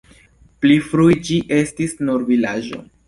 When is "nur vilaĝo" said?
2.09-2.83